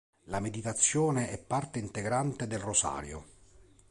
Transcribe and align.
La 0.29 0.39
meditazione 0.39 1.29
è 1.29 1.37
parte 1.37 1.77
integrante 1.77 2.47
del 2.47 2.57
rosario. 2.57 3.25